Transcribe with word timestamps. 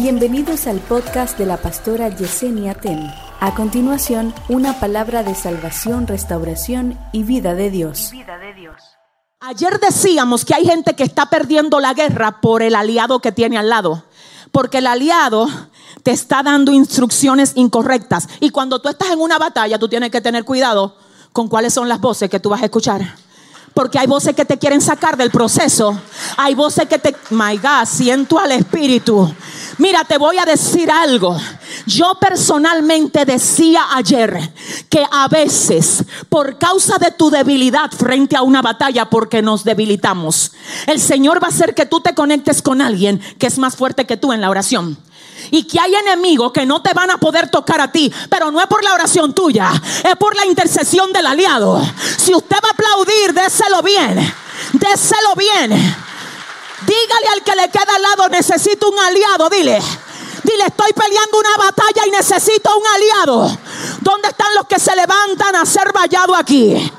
Bienvenidos 0.00 0.68
al 0.68 0.78
podcast 0.78 1.36
de 1.38 1.44
la 1.44 1.56
pastora 1.56 2.08
Yesenia 2.08 2.74
Ten. 2.74 3.12
A 3.40 3.56
continuación, 3.56 4.32
una 4.48 4.78
palabra 4.78 5.24
de 5.24 5.34
salvación, 5.34 6.06
restauración 6.06 6.96
y 7.10 7.24
vida 7.24 7.56
de 7.56 7.68
Dios. 7.68 8.12
Ayer 9.40 9.80
decíamos 9.80 10.44
que 10.44 10.54
hay 10.54 10.64
gente 10.66 10.94
que 10.94 11.02
está 11.02 11.26
perdiendo 11.26 11.80
la 11.80 11.94
guerra 11.94 12.40
por 12.40 12.62
el 12.62 12.76
aliado 12.76 13.18
que 13.18 13.32
tiene 13.32 13.58
al 13.58 13.70
lado. 13.70 14.04
Porque 14.52 14.78
el 14.78 14.86
aliado 14.86 15.48
te 16.04 16.12
está 16.12 16.44
dando 16.44 16.70
instrucciones 16.70 17.54
incorrectas. 17.56 18.28
Y 18.38 18.50
cuando 18.50 18.80
tú 18.80 18.88
estás 18.88 19.10
en 19.10 19.20
una 19.20 19.36
batalla, 19.36 19.80
tú 19.80 19.88
tienes 19.88 20.12
que 20.12 20.20
tener 20.20 20.44
cuidado 20.44 20.96
con 21.32 21.48
cuáles 21.48 21.74
son 21.74 21.88
las 21.88 22.00
voces 22.00 22.30
que 22.30 22.38
tú 22.38 22.50
vas 22.50 22.62
a 22.62 22.66
escuchar. 22.66 23.16
Porque 23.78 24.00
hay 24.00 24.08
voces 24.08 24.34
que 24.34 24.44
te 24.44 24.58
quieren 24.58 24.80
sacar 24.80 25.16
del 25.16 25.30
proceso. 25.30 25.96
Hay 26.36 26.56
voces 26.56 26.88
que 26.88 26.98
te... 26.98 27.14
My 27.30 27.56
God, 27.58 27.86
siento 27.86 28.36
al 28.36 28.50
Espíritu. 28.50 29.32
Mira, 29.78 30.02
te 30.02 30.18
voy 30.18 30.36
a 30.36 30.44
decir 30.44 30.90
algo. 30.90 31.36
Yo 31.86 32.16
personalmente 32.20 33.24
decía 33.24 33.84
ayer 33.94 34.52
que 34.90 35.06
a 35.08 35.28
veces, 35.28 36.02
por 36.28 36.58
causa 36.58 36.98
de 36.98 37.12
tu 37.12 37.30
debilidad 37.30 37.92
frente 37.92 38.34
a 38.34 38.42
una 38.42 38.62
batalla, 38.62 39.08
porque 39.08 39.42
nos 39.42 39.62
debilitamos, 39.62 40.50
el 40.88 41.00
Señor 41.00 41.40
va 41.40 41.46
a 41.46 41.50
hacer 41.50 41.72
que 41.72 41.86
tú 41.86 42.00
te 42.00 42.16
conectes 42.16 42.62
con 42.62 42.82
alguien 42.82 43.20
que 43.38 43.46
es 43.46 43.58
más 43.58 43.76
fuerte 43.76 44.06
que 44.06 44.16
tú 44.16 44.32
en 44.32 44.40
la 44.40 44.50
oración 44.50 44.98
y 45.50 45.64
que 45.64 45.80
hay 45.80 45.94
enemigos 45.94 46.52
que 46.52 46.66
no 46.66 46.82
te 46.82 46.92
van 46.92 47.10
a 47.10 47.18
poder 47.18 47.50
tocar 47.50 47.80
a 47.80 47.90
ti, 47.90 48.12
pero 48.28 48.50
no 48.50 48.60
es 48.60 48.66
por 48.66 48.82
la 48.84 48.94
oración 48.94 49.34
tuya, 49.34 49.70
es 50.04 50.16
por 50.16 50.36
la 50.36 50.46
intercesión 50.46 51.12
del 51.12 51.26
aliado. 51.26 51.80
Si 52.16 52.34
usted 52.34 52.56
va 52.62 52.68
a 52.68 52.72
aplaudir, 52.72 53.32
déselo 53.32 53.82
bien, 53.82 54.34
déselo 54.72 55.34
bien. 55.36 55.70
Dígale 56.86 57.26
al 57.32 57.42
que 57.42 57.56
le 57.56 57.68
queda 57.70 57.96
al 57.96 58.02
lado, 58.02 58.28
necesito 58.28 58.88
un 58.88 58.98
aliado, 58.98 59.48
dile. 59.48 59.80
Dile, 60.44 60.64
estoy 60.66 60.92
peleando 60.92 61.38
una 61.38 61.56
batalla 61.56 62.06
y 62.06 62.10
necesito 62.10 62.70
un 62.76 62.86
aliado. 62.86 63.58
¿Dónde 64.00 64.28
están 64.28 64.54
los 64.54 64.66
que 64.66 64.78
se 64.78 64.94
levantan 64.94 65.56
a 65.56 65.66
ser 65.66 65.92
vallado 65.92 66.34
aquí? 66.34 66.90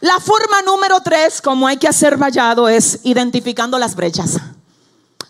La 0.00 0.20
forma 0.20 0.60
número 0.62 1.00
tres, 1.00 1.40
como 1.40 1.66
hay 1.66 1.78
que 1.78 1.88
hacer 1.88 2.18
vallado, 2.18 2.68
es 2.68 3.00
identificando 3.04 3.78
las 3.78 3.94
brechas. 3.94 4.38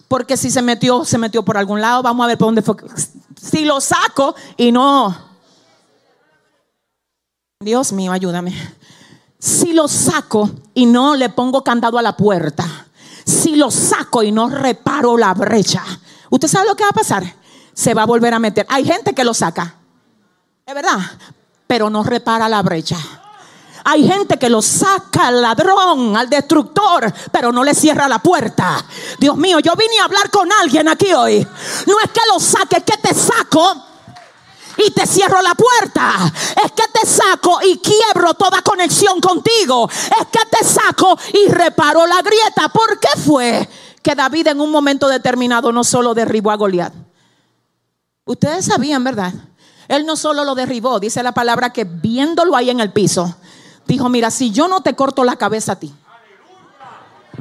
Porque 0.09 0.37
si 0.37 0.51
se 0.51 0.63
metió, 0.63 1.05
se 1.05 1.19
metió 1.19 1.45
por 1.45 1.57
algún 1.57 1.81
lado. 1.81 2.03
Vamos 2.03 2.25
a 2.25 2.29
ver 2.29 2.39
por 2.39 2.49
dónde 2.49 2.63
fue. 2.63 2.77
Si 3.41 3.65
lo 3.65 3.81
saco 3.81 4.35
y 4.57 4.73
no. 4.73 5.17
Dios 7.61 7.93
mío, 7.93 8.13
ayúdame. 8.13 8.55
Si 9.39 9.73
lo 9.73 9.89
saco 9.89 10.51
y 10.75 10.87
no 10.87 11.15
le 11.15 11.29
pongo 11.31 11.65
candado 11.65 11.99
a 11.99 12.03
la 12.03 12.17
puerta. 12.17 12.65
Si 13.25 13.57
lo 13.57 13.71
saco 13.71 14.23
y 14.23 14.33
no 14.33 14.49
reparo 14.49 15.17
la 15.17 15.33
brecha. 15.35 15.83
¿Usted 16.31 16.49
sabe 16.49 16.69
lo 16.69 16.77
que 16.77 16.85
va 16.85 16.91
a 16.91 16.95
pasar? 16.95 17.25
Se 17.73 17.95
va 17.95 18.03
a 18.03 18.07
volver 18.07 18.35
a 18.35 18.39
meter. 18.39 18.67
Hay 18.69 18.85
gente 18.85 19.15
que 19.15 19.25
lo 19.25 19.35
saca. 19.35 19.75
Es 20.67 20.75
verdad. 20.75 20.99
Pero 21.67 21.91
no 21.91 22.03
repara 22.05 22.49
la 22.49 22.63
brecha. 22.63 22.99
Hay 23.87 24.09
gente 24.09 24.39
que 24.39 24.49
lo 24.49 24.63
saca 24.63 25.29
al 25.29 25.43
ladrón, 25.43 26.17
al 26.17 26.31
destructor, 26.31 27.13
pero 27.31 27.53
no 27.53 27.63
le 27.63 27.75
cierra 27.75 28.09
la 28.09 28.19
puerta. 28.19 28.85
Dios 29.19 29.37
mío, 29.37 29.59
yo 29.61 29.75
vine 29.77 30.01
a 30.01 30.05
hablar 30.05 30.31
con 30.31 30.51
alguien 30.51 30.89
aquí 30.89 31.13
hoy. 31.13 31.47
No 31.87 32.01
es 32.03 32.11
que 32.11 32.21
lo 32.33 32.41
saque, 32.41 32.79
es 32.79 32.85
que 32.85 32.97
te 32.97 33.15
saco 33.15 33.85
y 34.79 34.91
te 34.91 35.07
cierro 35.07 35.43
la 35.43 35.55
puerta. 35.55 36.33
Es 36.65 36.73
que 36.73 36.85
te 36.93 37.07
saco 37.07 37.59
y 37.63 37.79
quiebro 37.79 38.33
toda 38.33 38.63
conexión 38.63 39.21
contigo. 39.21 39.89
Es 39.91 40.29
que 40.29 40.47
te 40.51 40.65
saco 40.65 41.19
y 41.35 41.51
reparo 41.53 42.07
la 42.07 42.23
grieta. 42.23 42.71
¿Por 42.71 42.99
qué 42.99 43.21
fue 43.21 43.69
que 44.03 44.15
David 44.15 44.49
en 44.49 44.63
un 44.63 44.71
momento 44.71 45.09
determinado 45.09 45.73
no 45.73 45.85
solo 45.85 46.15
derribó 46.15 46.51
a 46.51 46.57
Goliat? 46.57 46.95
Ustedes 48.25 48.65
sabían, 48.65 49.05
¿verdad? 49.05 49.35
Él 49.89 50.07
no 50.07 50.17
solo 50.17 50.45
lo 50.45 50.55
derribó, 50.55 50.99
dice 50.99 51.23
la 51.23 51.33
palabra 51.33 51.71
que 51.71 51.85
viéndolo 51.85 52.57
ahí 52.57 52.71
en 52.71 52.81
el 52.81 52.91
piso, 52.91 53.37
dijo, 53.87 54.09
mira, 54.09 54.31
si 54.31 54.51
yo 54.51 54.69
no 54.69 54.83
te 54.83 54.95
corto 54.95 55.25
la 55.25 55.37
cabeza 55.37 55.73
a 55.73 55.79
ti, 55.79 55.95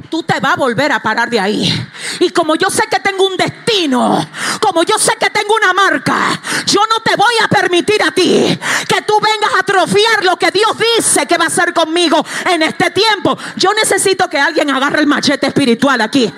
tú 0.10 0.24
te 0.24 0.40
vas 0.40 0.54
a 0.54 0.58
volver 0.58 0.92
a 0.92 1.00
parar 1.02 1.30
de 1.30 1.40
ahí. 1.40 1.90
Y 2.20 2.30
como 2.30 2.56
yo 2.56 2.70
sé 2.70 2.84
que 2.90 3.00
tengo 3.00 3.26
un 3.26 3.38
destino, 3.38 4.26
como 4.60 4.84
yo 4.84 4.98
sé 4.98 5.16
que 5.20 5.30
tengo 5.30 5.56
una 5.56 5.74
marca, 5.74 6.40
yo 6.66 6.82
no 6.90 7.00
te 7.02 7.16
voy 7.16 7.34
a 7.44 7.48
permitir 7.48 8.02
a 8.04 8.12
ti 8.12 8.58
que 8.88 9.02
tú 9.02 9.20
vengas 9.20 9.54
a 9.56 9.60
atrofiar 9.60 10.24
lo 10.24 10.38
que 10.38 10.52
Dios 10.52 10.72
dice 10.98 11.26
que 11.26 11.38
va 11.38 11.46
a 11.46 11.48
hacer 11.48 11.74
conmigo 11.74 12.24
en 12.50 12.64
este 12.64 12.90
tiempo. 12.92 13.38
Yo 13.56 13.74
necesito 13.74 14.30
que 14.30 14.40
alguien 14.40 14.70
agarre 14.70 15.00
el 15.00 15.08
machete 15.08 15.48
espiritual 15.48 16.02
aquí. 16.02 16.32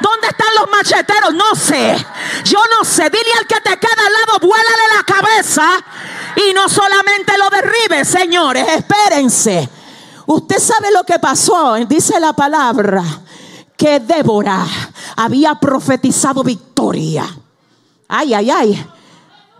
¿Dónde 0.00 0.28
están 0.28 0.48
los 0.58 0.70
macheteros? 0.70 1.34
No 1.34 1.54
sé. 1.54 1.96
Yo 2.44 2.60
no 2.76 2.84
sé. 2.84 3.04
Dile 3.10 3.32
al 3.38 3.46
que 3.46 3.60
te 3.60 3.78
queda 3.78 4.06
al 4.06 4.12
lado, 4.12 4.38
vuélale 4.40 4.82
la 4.96 5.02
cabeza 5.04 5.84
y 6.36 6.54
no 6.54 6.68
solamente 6.68 7.32
lo 7.38 7.50
derribe, 7.50 8.04
señores. 8.04 8.66
Espérense. 8.68 9.68
Usted 10.26 10.58
sabe 10.58 10.90
lo 10.92 11.04
que 11.04 11.18
pasó, 11.18 11.74
dice 11.86 12.18
la 12.20 12.32
palabra, 12.32 13.02
que 13.76 14.00
Débora 14.00 14.64
había 15.16 15.54
profetizado 15.56 16.42
victoria. 16.42 17.26
Ay, 18.08 18.34
ay, 18.34 18.50
ay. 18.50 18.86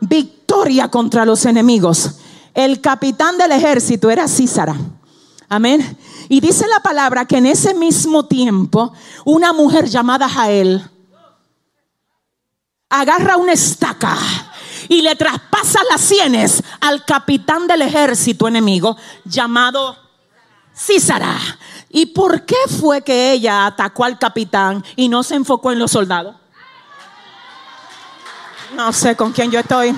Victoria 0.00 0.88
contra 0.88 1.24
los 1.24 1.44
enemigos. 1.46 2.16
El 2.54 2.80
capitán 2.80 3.38
del 3.38 3.52
ejército 3.52 4.10
era 4.10 4.28
Císara. 4.28 4.76
Amén. 5.48 5.98
Y 6.28 6.40
dice 6.40 6.66
la 6.68 6.80
palabra 6.80 7.26
que 7.26 7.38
en 7.38 7.46
ese 7.46 7.74
mismo 7.74 8.26
tiempo 8.26 8.92
una 9.24 9.52
mujer 9.52 9.86
llamada 9.86 10.28
Jael 10.28 10.82
agarra 12.88 13.36
una 13.36 13.52
estaca 13.52 14.16
y 14.92 15.00
le 15.00 15.16
traspasa 15.16 15.80
las 15.90 16.02
sienes 16.02 16.62
al 16.82 17.02
capitán 17.06 17.66
del 17.66 17.80
ejército 17.80 18.46
enemigo 18.46 18.94
llamado 19.24 19.96
Císara. 20.76 21.38
¿Y 21.88 22.06
por 22.06 22.44
qué 22.44 22.58
fue 22.78 23.00
que 23.00 23.32
ella 23.32 23.64
atacó 23.64 24.04
al 24.04 24.18
capitán 24.18 24.84
y 24.94 25.08
no 25.08 25.22
se 25.22 25.36
enfocó 25.36 25.72
en 25.72 25.78
los 25.78 25.92
soldados? 25.92 26.36
No 28.74 28.92
sé 28.92 29.16
con 29.16 29.32
quién 29.32 29.50
yo 29.50 29.60
estoy. 29.60 29.96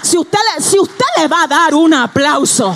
Si 0.00 0.16
usted, 0.16 0.38
si 0.60 0.78
usted 0.78 1.06
le 1.16 1.26
va 1.26 1.42
a 1.42 1.48
dar 1.48 1.74
un 1.74 1.92
aplauso, 1.92 2.72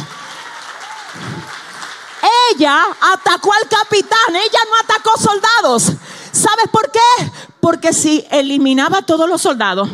ella 2.50 2.82
atacó 3.12 3.52
al 3.52 3.68
capitán, 3.68 4.34
ella 4.34 4.60
no 4.68 4.76
atacó 4.82 5.12
soldados. 5.20 5.92
¿Sabes 6.32 6.66
por 6.72 6.90
qué? 6.90 7.30
Porque 7.60 7.92
si 7.92 8.26
eliminaba 8.28 8.98
a 8.98 9.02
todos 9.02 9.28
los 9.28 9.40
soldados 9.40 9.88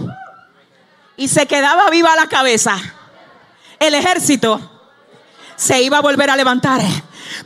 y 1.20 1.28
se 1.28 1.46
quedaba 1.46 1.90
viva 1.90 2.16
la 2.16 2.28
cabeza, 2.28 2.78
el 3.78 3.94
ejército 3.94 4.58
se 5.54 5.82
iba 5.82 5.98
a 5.98 6.00
volver 6.00 6.30
a 6.30 6.36
levantar. 6.36 6.80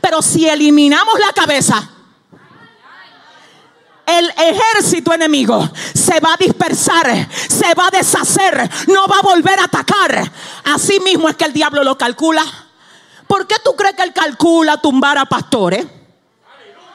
Pero 0.01 0.23
si 0.23 0.49
eliminamos 0.49 1.19
la 1.19 1.33
cabeza, 1.33 1.91
el 4.07 4.31
ejército 4.31 5.13
enemigo 5.13 5.69
se 5.93 6.21
va 6.21 6.35
a 6.35 6.37
dispersar, 6.37 7.29
se 7.49 7.75
va 7.75 7.89
a 7.89 7.91
deshacer, 7.91 8.71
no 8.87 9.09
va 9.09 9.19
a 9.19 9.23
volver 9.23 9.59
a 9.59 9.65
atacar. 9.65 10.31
Así 10.73 11.01
mismo 11.01 11.29
es 11.29 11.35
que 11.35 11.47
el 11.47 11.53
diablo 11.53 11.83
lo 11.83 11.99
calcula. 11.99 12.45
¿Por 13.27 13.49
qué 13.49 13.57
tú 13.65 13.75
crees 13.75 13.97
que 13.97 14.05
él 14.05 14.13
calcula 14.13 14.81
tumbar 14.81 15.19
a 15.19 15.25
pastores? 15.25 15.85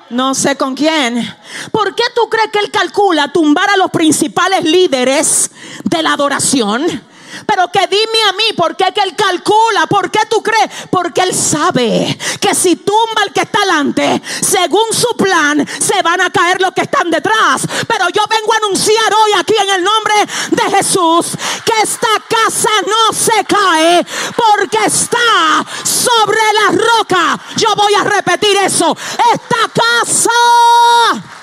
No 0.10 0.34
sé 0.34 0.56
con 0.56 0.76
quién. 0.76 1.36
¿Por 1.72 1.96
qué 1.96 2.04
tú 2.16 2.30
crees 2.30 2.50
que 2.52 2.60
él 2.60 2.72
calcula 2.72 3.32
tumbar 3.32 3.70
a 3.70 3.78
los 3.78 3.92
principales 3.92 4.64
líderes 4.64 5.52
de 5.84 6.02
la 6.02 6.14
adoración? 6.14 7.10
Pero 7.46 7.72
que 7.72 7.88
dime 7.88 8.24
a 8.28 8.34
mí, 8.34 8.54
¿por 8.56 8.76
qué 8.76 8.86
que 8.94 9.02
él 9.02 9.16
calcula? 9.16 9.88
¿Por 9.88 10.10
qué 10.12 10.20
tú 10.30 10.42
crees? 10.42 10.70
Porque 10.90 11.22
él 11.22 11.34
sabe 11.34 12.18
que 12.40 12.56
si 12.56 12.76
tumba 12.76 13.22
al 13.24 13.34
que 13.34 13.42
está 13.42 13.60
delante, 13.60 14.22
según 14.42 14.86
su 14.92 15.16
plan, 15.16 15.66
se 15.80 16.02
van 16.02 16.22
a 16.22 16.30
caer 16.30 16.62
los 16.62 16.72
que 16.72 16.82
están 16.82 17.10
detrás. 17.10 17.62
Pero 17.88 18.10
yo 18.10 18.24
vengo 18.30 18.54
a 18.54 18.58
anunciar 18.58 19.14
hoy 19.14 19.32
aquí 19.38 19.54
en 19.62 19.70
el 19.70 19.84
nombre 19.84 20.14
de 20.52 20.78
Jesús 20.78 21.38
que 21.66 21.82
esta 21.82 22.08
casa 22.28 22.70
no 22.86 23.14
se 23.14 23.44
cae 23.46 24.06
porque 24.36 24.86
está 24.86 25.66
sobre 25.84 26.40
la 26.54 26.78
roca. 26.78 27.40
Yo 27.58 27.76
voy 27.76 27.94
a 27.94 28.04
repetir 28.04 28.58
eso. 28.58 28.96
Esta 29.34 29.70
casa 29.74 31.39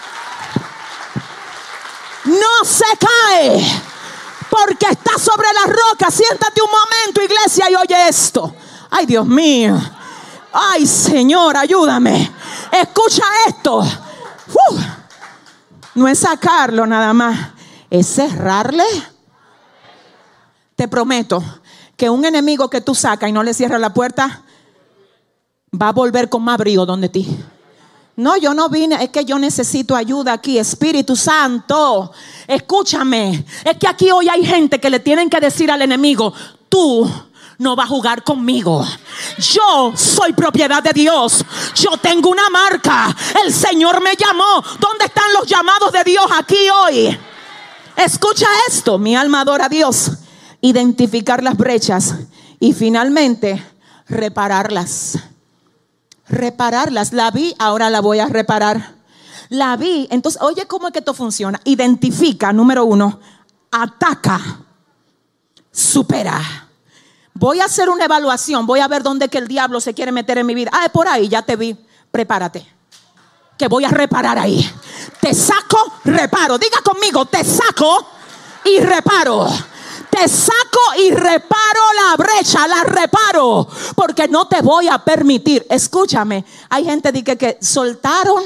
no 2.26 2.64
se 2.64 2.84
cae 2.98 3.82
porque 4.50 4.86
está 4.90 5.18
sobre 5.18 5.48
la 5.52 5.72
roca. 5.72 6.10
Siéntate 6.10 6.60
un 6.62 6.70
momento, 6.70 7.22
iglesia, 7.22 7.70
y 7.70 7.74
oye 7.74 8.08
esto. 8.08 8.54
Ay, 8.90 9.06
Dios 9.06 9.26
mío. 9.26 9.76
Ay, 10.52 10.86
Señor, 10.86 11.56
ayúdame. 11.56 12.32
Escucha 12.72 13.24
esto. 13.46 13.82
No 15.94 16.08
es 16.08 16.18
sacarlo 16.18 16.86
nada 16.86 17.12
más, 17.12 17.52
es 17.90 18.06
cerrarle. 18.06 18.84
Te 20.74 20.88
prometo 20.88 21.42
que 21.96 22.10
un 22.10 22.24
enemigo 22.24 22.68
que 22.68 22.82
tú 22.82 22.94
sacas 22.94 23.30
y 23.30 23.32
no 23.32 23.42
le 23.42 23.54
cierras 23.54 23.80
la 23.80 23.94
puerta, 23.94 24.42
va 25.72 25.88
a 25.88 25.92
volver 25.92 26.28
con 26.28 26.42
más 26.42 26.58
brío 26.58 26.84
donde 26.84 27.08
ti. 27.08 27.44
No, 28.16 28.38
yo 28.38 28.54
no 28.54 28.70
vine, 28.70 29.02
es 29.04 29.10
que 29.10 29.26
yo 29.26 29.38
necesito 29.38 29.94
ayuda 29.94 30.32
aquí, 30.32 30.58
Espíritu 30.58 31.14
Santo. 31.14 32.12
Escúchame, 32.46 33.44
es 33.62 33.76
que 33.76 33.86
aquí 33.86 34.10
hoy 34.10 34.28
hay 34.28 34.44
gente 34.44 34.80
que 34.80 34.88
le 34.88 35.00
tienen 35.00 35.28
que 35.28 35.38
decir 35.38 35.70
al 35.70 35.82
enemigo, 35.82 36.32
tú 36.70 37.06
no 37.58 37.76
vas 37.76 37.86
a 37.86 37.88
jugar 37.88 38.24
conmigo. 38.24 38.86
Yo 39.38 39.92
soy 39.94 40.32
propiedad 40.32 40.82
de 40.82 40.92
Dios. 40.94 41.44
Yo 41.74 41.96
tengo 41.98 42.30
una 42.30 42.48
marca. 42.48 43.14
El 43.44 43.52
Señor 43.52 44.02
me 44.02 44.14
llamó. 44.16 44.62
¿Dónde 44.78 45.06
están 45.06 45.32
los 45.34 45.46
llamados 45.46 45.92
de 45.92 46.04
Dios 46.04 46.26
aquí 46.38 46.68
hoy? 46.70 47.18
Escucha 47.96 48.46
esto, 48.68 48.98
mi 48.98 49.14
alma 49.14 49.42
adora 49.42 49.66
a 49.66 49.68
Dios. 49.68 50.12
Identificar 50.60 51.42
las 51.42 51.56
brechas 51.56 52.14
y 52.60 52.72
finalmente 52.72 53.62
repararlas. 54.08 55.18
Repararlas. 56.28 57.12
La 57.12 57.30
vi, 57.30 57.54
ahora 57.58 57.90
la 57.90 58.00
voy 58.00 58.18
a 58.18 58.26
reparar. 58.26 58.94
La 59.48 59.76
vi. 59.76 60.08
Entonces, 60.10 60.40
oye, 60.42 60.66
¿cómo 60.66 60.88
es 60.88 60.92
que 60.92 61.00
esto 61.00 61.14
funciona? 61.14 61.60
Identifica, 61.64 62.52
número 62.52 62.84
uno, 62.84 63.20
ataca, 63.70 64.40
supera. 65.70 66.40
Voy 67.34 67.60
a 67.60 67.66
hacer 67.66 67.88
una 67.90 68.06
evaluación, 68.06 68.66
voy 68.66 68.80
a 68.80 68.88
ver 68.88 69.02
dónde 69.02 69.28
que 69.28 69.38
el 69.38 69.46
diablo 69.46 69.80
se 69.80 69.94
quiere 69.94 70.10
meter 70.10 70.38
en 70.38 70.46
mi 70.46 70.54
vida. 70.54 70.70
Ah, 70.72 70.86
es 70.86 70.90
por 70.90 71.06
ahí, 71.06 71.28
ya 71.28 71.42
te 71.42 71.56
vi. 71.56 71.76
Prepárate. 72.10 72.66
Que 73.58 73.68
voy 73.68 73.84
a 73.84 73.88
reparar 73.88 74.38
ahí. 74.38 74.68
Te 75.20 75.34
saco, 75.34 75.78
reparo. 76.04 76.58
Diga 76.58 76.78
conmigo, 76.82 77.26
te 77.26 77.44
saco 77.44 78.06
y 78.64 78.80
reparo 78.80 79.48
saco 80.26 80.80
y 80.98 81.10
reparo 81.10 81.80
la 82.04 82.16
brecha, 82.16 82.66
la 82.66 82.84
reparo, 82.84 83.68
porque 83.94 84.28
no 84.28 84.48
te 84.48 84.62
voy 84.62 84.88
a 84.88 84.98
permitir. 84.98 85.66
Escúchame, 85.70 86.44
hay 86.68 86.84
gente 86.84 87.12
que, 87.24 87.36
que 87.36 87.58
soltaron 87.60 88.42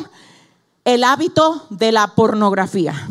el 0.84 1.04
hábito 1.04 1.66
de 1.70 1.92
la 1.92 2.08
pornografía. 2.08 3.08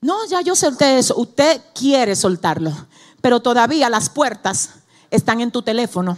No, 0.00 0.26
ya 0.26 0.40
yo 0.40 0.54
solté 0.54 0.98
eso. 0.98 1.16
Usted 1.16 1.60
quiere 1.74 2.16
soltarlo, 2.16 2.72
pero 3.20 3.40
todavía 3.40 3.88
las 3.88 4.08
puertas 4.08 4.70
están 5.10 5.40
en 5.40 5.50
tu 5.50 5.62
teléfono. 5.62 6.16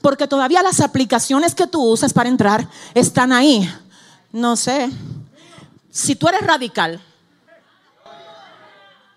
Porque 0.00 0.26
todavía 0.26 0.62
las 0.62 0.80
aplicaciones 0.80 1.54
que 1.54 1.66
tú 1.66 1.82
usas 1.82 2.12
para 2.12 2.28
entrar 2.28 2.68
están 2.94 3.32
ahí. 3.32 3.70
No 4.32 4.56
sé. 4.56 4.90
Si 5.90 6.16
tú 6.16 6.28
eres 6.28 6.42
radical, 6.42 7.00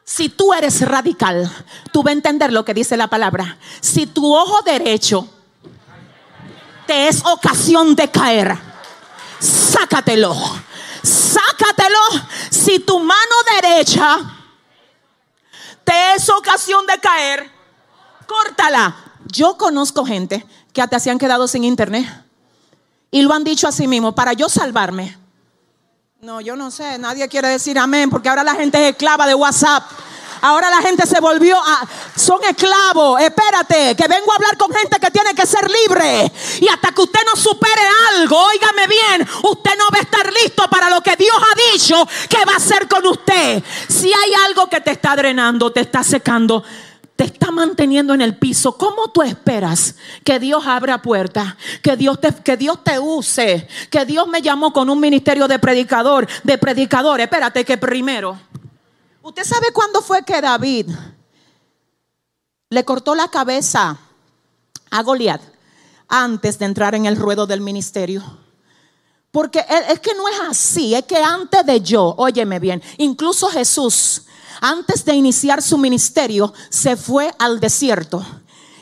si 0.06 0.30
tú 0.30 0.54
eres 0.54 0.82
radical, 0.82 1.52
tú 1.92 2.04
vas 2.04 2.12
a 2.12 2.14
entender 2.14 2.54
lo 2.54 2.64
que 2.64 2.76
dice 2.76 2.96
la 2.96 3.08
palabra. 3.08 3.58
Si 3.82 4.06
tu 4.06 4.36
ojo 4.36 4.62
derecho 4.62 5.28
te 6.86 7.08
es 7.08 7.26
ocasión 7.26 7.96
de 7.96 8.10
caer, 8.12 8.56
sácatelo. 9.40 10.36
Sácatelo. 11.04 12.00
Si 12.52 12.80
tu 12.80 13.00
mano 13.00 13.36
derecha 13.60 14.20
te 15.84 16.14
es 16.16 16.30
ocasión 16.30 16.86
de 16.86 17.00
caer, 17.00 17.52
córtala. 18.28 18.96
Yo 19.26 19.58
conozco 19.58 20.06
gente 20.06 20.46
que 20.72 20.84
hasta 20.84 21.00
se 21.00 21.10
han 21.10 21.18
quedado 21.18 21.48
sin 21.48 21.64
internet 21.64 22.08
y 23.10 23.24
lo 23.24 23.34
han 23.34 23.44
dicho 23.44 23.68
a 23.68 23.72
sí 23.72 23.88
mismo, 23.88 24.14
para 24.14 24.34
yo 24.34 24.50
salvarme 24.50 25.18
no, 26.26 26.42
yo 26.42 26.56
no 26.56 26.72
sé, 26.72 26.98
nadie 26.98 27.28
quiere 27.28 27.50
decir 27.50 27.78
amén 27.78 28.10
porque 28.10 28.28
ahora 28.30 28.44
la 28.44 28.56
gente 28.56 28.84
es 28.84 28.94
esclava 28.94 29.28
de 29.28 29.36
WhatsApp. 29.36 29.84
Ahora 30.42 30.72
la 30.72 30.82
gente 30.82 31.06
se 31.06 31.20
volvió 31.20 31.56
a... 31.56 31.88
Son 32.16 32.44
esclavos. 32.44 33.22
Espérate, 33.22 33.96
que 33.96 34.08
vengo 34.08 34.32
a 34.32 34.36
hablar 34.36 34.58
con 34.58 34.72
gente 34.72 35.00
que 35.00 35.12
tiene 35.12 35.36
que 35.36 35.46
ser 35.46 35.70
libre. 35.70 36.32
Y 36.62 36.68
hasta 36.68 36.92
que 36.92 37.02
usted 37.04 37.20
no 37.32 37.40
supere 37.40 37.82
algo, 38.12 38.38
óigame 38.44 38.88
bien, 38.88 39.30
usted 39.44 39.72
no 39.78 39.86
va 39.94 40.00
a 40.00 40.02
estar 40.02 40.34
listo 40.34 40.68
para 40.68 40.90
lo 40.90 41.00
que 41.02 41.16
Dios 41.16 41.36
ha 41.36 41.72
dicho 41.72 42.08
que 42.28 42.44
va 42.44 42.54
a 42.54 42.58
hacer 42.58 42.88
con 42.88 43.06
usted. 43.06 43.64
Si 43.88 44.12
hay 44.12 44.34
algo 44.48 44.68
que 44.68 44.82
te 44.82 44.92
está 44.92 45.16
drenando, 45.16 45.72
te 45.72 45.82
está 45.82 46.04
secando, 46.04 46.64
te 47.16 47.24
está 47.24 47.50
manteniendo 47.50 48.14
en 48.14 48.22
el 48.22 48.38
piso, 48.38 48.78
¿cómo 48.78 49.10
tú 49.12 49.22
esperas 49.22 49.96
que 50.24 50.40
Dios 50.40 50.66
abra 50.68 51.02
puertas? 51.02 51.56
Que 51.82 51.96
Dios 51.96 52.20
te, 52.20 52.34
que 52.34 52.58
Dios 52.58 52.84
te 52.84 53.00
use, 53.00 53.68
que 53.90 54.06
Dios 54.06 54.28
me 54.28 54.42
llamó 54.42 54.74
con 54.74 54.90
un 54.90 55.00
ministerio 55.00 55.48
de 55.48 55.58
predicador, 55.58 56.28
de 56.44 56.58
predicador. 56.58 57.22
Espérate 57.22 57.64
que 57.64 57.78
primero, 57.78 58.38
¿usted 59.22 59.44
sabe 59.44 59.68
cuándo 59.74 60.02
fue 60.02 60.24
que 60.24 60.42
David 60.42 60.90
le 62.70 62.84
cortó 62.84 63.16
la 63.16 63.30
cabeza 63.30 63.98
a 64.92 65.04
Goliat 65.04 65.42
antes 66.10 66.60
de 66.60 66.66
entrar 66.66 66.96
en 66.96 67.06
el 67.06 67.16
ruedo 67.16 67.48
del 67.48 67.62
ministerio? 67.62 68.45
Porque 69.36 69.60
es 69.90 70.00
que 70.00 70.14
no 70.14 70.30
es 70.30 70.40
así, 70.50 70.96
es 70.96 71.04
que 71.04 71.18
antes 71.18 71.66
de 71.66 71.82
yo, 71.82 72.16
óyeme 72.18 72.58
bien, 72.58 72.82
incluso 72.98 73.50
Jesús 73.50 74.22
antes 74.62 75.04
de 75.04 75.14
iniciar 75.14 75.62
su 75.62 75.78
ministerio, 75.78 76.54
se 76.70 76.96
fue 76.96 77.30
al 77.38 77.60
desierto 77.60 78.26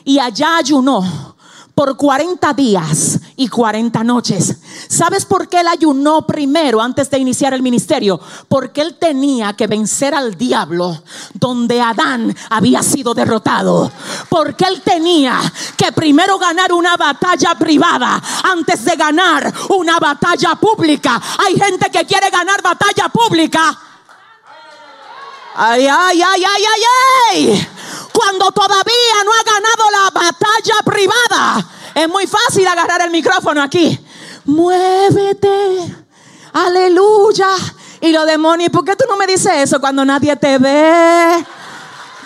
y 0.04 0.20
allá 0.20 0.58
ayunó 0.58 1.36
por 1.74 1.96
40 1.96 2.54
días 2.54 3.18
y 3.36 3.48
40 3.48 4.04
noches. 4.04 4.56
¿Sabes 4.88 5.24
por 5.24 5.48
qué 5.48 5.60
él 5.60 5.68
ayunó 5.68 6.26
primero 6.26 6.80
antes 6.80 7.10
de 7.10 7.18
iniciar 7.18 7.54
el 7.54 7.62
ministerio? 7.62 8.20
Porque 8.48 8.80
él 8.80 8.96
tenía 8.98 9.54
que 9.54 9.66
vencer 9.66 10.14
al 10.14 10.36
diablo 10.36 11.02
donde 11.34 11.80
Adán 11.80 12.34
había 12.50 12.82
sido 12.82 13.14
derrotado. 13.14 13.90
Porque 14.28 14.64
él 14.64 14.82
tenía 14.82 15.40
que 15.76 15.92
primero 15.92 16.38
ganar 16.38 16.72
una 16.72 16.96
batalla 16.96 17.54
privada 17.56 18.22
antes 18.44 18.84
de 18.84 18.96
ganar 18.96 19.52
una 19.70 19.98
batalla 19.98 20.54
pública. 20.56 21.20
Hay 21.46 21.58
gente 21.58 21.90
que 21.90 22.04
quiere 22.04 22.30
ganar 22.30 22.62
batalla 22.62 23.08
pública 23.08 23.78
Ay, 25.56 25.86
ay, 25.86 26.20
ay, 26.20 26.44
ay, 26.44 26.64
ay, 26.64 26.82
ay. 27.30 27.68
Cuando 28.12 28.50
todavía 28.50 29.24
no 29.24 29.30
ha 29.32 29.42
ganado 29.44 29.90
la 29.92 30.10
batalla 30.10 30.74
privada, 30.84 31.66
es 31.94 32.08
muy 32.08 32.26
fácil 32.26 32.66
agarrar 32.66 33.02
el 33.02 33.10
micrófono 33.10 33.62
aquí. 33.62 33.98
Muévete. 34.44 35.94
Aleluya. 36.52 37.48
Y 38.00 38.12
lo 38.12 38.26
demonios, 38.26 38.70
¿por 38.70 38.84
qué 38.84 38.96
tú 38.96 39.04
no 39.08 39.16
me 39.16 39.26
dices 39.26 39.52
eso 39.56 39.80
cuando 39.80 40.04
nadie 40.04 40.36
te 40.36 40.58
ve? 40.58 41.44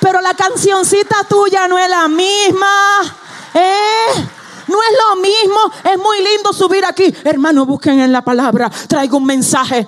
Pero 0.00 0.20
la 0.20 0.35
cancioncita 0.35 1.25
tuya 1.29 1.69
no 1.69 1.79
es 1.79 1.88
la 1.88 2.09
misma. 2.09 3.00
¿Eh? 3.55 4.26
No 4.69 4.79
es 4.82 4.99
lo 4.99 5.20
mismo. 5.20 5.59
Es 5.93 5.99
muy 5.99 6.19
lindo 6.23 6.53
subir 6.53 6.85
aquí. 6.85 7.15
Hermano, 7.25 7.67
busquen 7.67 8.00
en 8.00 8.12
la 8.12 8.23
palabra. 8.23 8.70
Traigo 8.88 9.17
un 9.17 9.25
mensaje. 9.26 9.87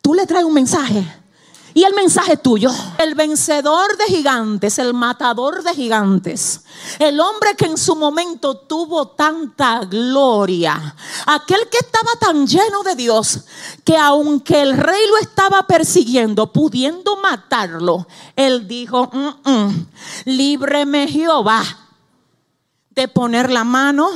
Tú 0.00 0.14
le 0.14 0.26
traes 0.26 0.44
un 0.44 0.54
mensaje 0.54 1.23
y 1.74 1.82
el 1.82 1.92
mensaje 1.92 2.36
tuyo, 2.36 2.70
el 2.98 3.16
vencedor 3.16 3.96
de 3.98 4.04
gigantes, 4.04 4.78
el 4.78 4.94
matador 4.94 5.64
de 5.64 5.74
gigantes, 5.74 6.60
el 7.00 7.18
hombre 7.18 7.56
que 7.56 7.66
en 7.66 7.76
su 7.76 7.96
momento 7.96 8.56
tuvo 8.56 9.08
tanta 9.08 9.80
gloria, 9.80 10.94
aquel 11.26 11.68
que 11.68 11.78
estaba 11.78 12.12
tan 12.20 12.46
lleno 12.46 12.84
de 12.84 12.94
Dios, 12.94 13.40
que 13.82 13.96
aunque 13.96 14.62
el 14.62 14.76
rey 14.76 15.00
lo 15.08 15.18
estaba 15.18 15.66
persiguiendo, 15.66 16.52
pudiendo 16.52 17.16
matarlo, 17.16 18.06
él 18.36 18.68
dijo, 18.68 19.10
mm, 19.12 19.50
mm, 19.50 19.86
líbreme 20.26 21.08
Jehová 21.08 21.64
de 22.90 23.08
poner 23.08 23.50
la 23.50 23.64
mano 23.64 24.08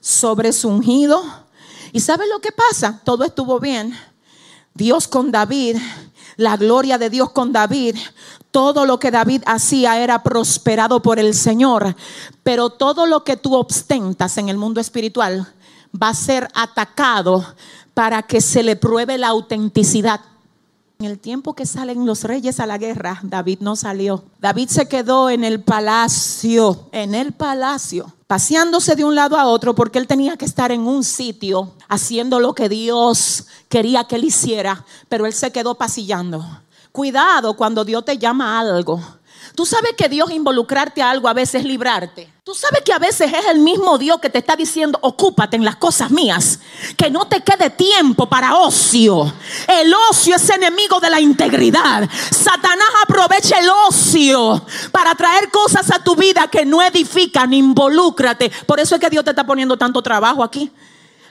sobre 0.00 0.52
su 0.52 0.68
ungido. 0.68 1.20
¿Y 1.92 1.98
sabe 1.98 2.28
lo 2.28 2.40
que 2.40 2.52
pasa? 2.52 3.00
Todo 3.04 3.24
estuvo 3.24 3.58
bien. 3.58 3.98
Dios 4.74 5.08
con 5.08 5.32
David 5.32 5.78
la 6.36 6.56
gloria 6.56 6.98
de 6.98 7.10
Dios 7.10 7.30
con 7.30 7.52
David. 7.52 7.96
Todo 8.50 8.86
lo 8.86 8.98
que 8.98 9.10
David 9.10 9.42
hacía 9.46 10.00
era 10.00 10.22
prosperado 10.22 11.02
por 11.02 11.18
el 11.18 11.34
Señor. 11.34 11.96
Pero 12.42 12.70
todo 12.70 13.06
lo 13.06 13.24
que 13.24 13.36
tú 13.36 13.54
ostentas 13.56 14.38
en 14.38 14.48
el 14.48 14.56
mundo 14.56 14.80
espiritual 14.80 15.52
va 16.00 16.08
a 16.08 16.14
ser 16.14 16.48
atacado 16.54 17.44
para 17.94 18.22
que 18.22 18.40
se 18.40 18.62
le 18.62 18.76
pruebe 18.76 19.18
la 19.18 19.28
autenticidad. 19.28 20.20
En 20.98 21.06
el 21.06 21.18
tiempo 21.18 21.54
que 21.54 21.66
salen 21.66 22.06
los 22.06 22.22
reyes 22.22 22.60
a 22.60 22.66
la 22.66 22.78
guerra, 22.78 23.18
David 23.22 23.58
no 23.60 23.76
salió. 23.76 24.24
David 24.40 24.68
se 24.68 24.88
quedó 24.88 25.28
en 25.28 25.42
el 25.44 25.60
palacio, 25.60 26.88
en 26.92 27.14
el 27.14 27.32
palacio, 27.32 28.12
paseándose 28.34 28.96
de 28.96 29.04
un 29.04 29.14
lado 29.14 29.36
a 29.38 29.46
otro 29.46 29.76
porque 29.76 30.00
él 30.00 30.08
tenía 30.08 30.36
que 30.36 30.44
estar 30.44 30.72
en 30.72 30.80
un 30.88 31.04
sitio 31.04 31.72
haciendo 31.88 32.40
lo 32.40 32.52
que 32.52 32.68
Dios 32.68 33.46
quería 33.68 34.08
que 34.08 34.16
él 34.16 34.24
hiciera, 34.24 34.84
pero 35.08 35.24
él 35.24 35.32
se 35.32 35.52
quedó 35.52 35.76
pasillando. 35.76 36.44
Cuidado 36.90 37.54
cuando 37.54 37.84
Dios 37.84 38.04
te 38.04 38.18
llama 38.18 38.56
a 38.56 38.58
algo 38.58 39.00
Tú 39.54 39.66
sabes 39.66 39.92
que 39.96 40.08
Dios 40.08 40.30
involucrarte 40.30 41.02
a 41.02 41.10
algo 41.10 41.28
a 41.28 41.32
veces 41.32 41.56
es 41.56 41.64
librarte. 41.64 42.32
Tú 42.44 42.54
sabes 42.54 42.82
que 42.84 42.92
a 42.92 42.98
veces 42.98 43.32
es 43.32 43.46
el 43.46 43.60
mismo 43.60 43.96
Dios 43.96 44.20
que 44.20 44.28
te 44.28 44.38
está 44.38 44.54
diciendo, 44.54 44.98
ocúpate 45.00 45.56
en 45.56 45.64
las 45.64 45.76
cosas 45.76 46.10
mías, 46.10 46.60
que 46.96 47.08
no 47.10 47.26
te 47.26 47.40
quede 47.42 47.70
tiempo 47.70 48.28
para 48.28 48.56
ocio. 48.56 49.32
El 49.66 49.94
ocio 50.10 50.36
es 50.36 50.50
enemigo 50.50 51.00
de 51.00 51.08
la 51.08 51.20
integridad. 51.20 52.08
Satanás 52.30 52.88
aprovecha 53.02 53.58
el 53.58 53.68
ocio 53.88 54.62
para 54.92 55.14
traer 55.14 55.50
cosas 55.50 55.90
a 55.90 56.04
tu 56.04 56.16
vida 56.16 56.48
que 56.48 56.66
no 56.66 56.82
edifican, 56.82 57.54
involúcrate. 57.54 58.50
Por 58.66 58.78
eso 58.78 58.96
es 58.96 59.00
que 59.00 59.10
Dios 59.10 59.24
te 59.24 59.30
está 59.30 59.46
poniendo 59.46 59.78
tanto 59.78 60.02
trabajo 60.02 60.44
aquí 60.44 60.70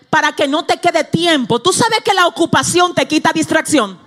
para 0.09 0.31
que 0.31 0.47
no 0.47 0.63
te 0.63 0.77
quede 0.77 1.03
tiempo. 1.03 1.59
Tú 1.59 1.73
sabes 1.73 1.99
que 2.03 2.13
la 2.13 2.27
ocupación 2.27 2.93
te 2.93 3.07
quita 3.07 3.31
distracción. 3.33 4.02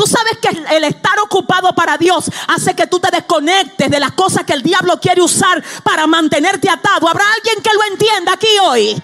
Tú 0.00 0.06
sabes 0.06 0.38
que 0.38 0.48
el 0.76 0.84
estar 0.84 1.18
ocupado 1.18 1.74
para 1.74 1.98
Dios 1.98 2.30
hace 2.48 2.74
que 2.74 2.86
tú 2.86 2.98
te 2.98 3.10
desconectes 3.10 3.90
de 3.90 4.00
las 4.00 4.12
cosas 4.12 4.44
que 4.44 4.54
el 4.54 4.62
diablo 4.62 4.98
quiere 4.98 5.20
usar 5.20 5.62
para 5.82 6.06
mantenerte 6.06 6.70
atado. 6.70 7.06
¿Habrá 7.06 7.24
alguien 7.36 7.62
que 7.62 7.68
lo 7.74 7.84
entienda 7.92 8.32
aquí 8.32 8.48
hoy? 8.62 9.02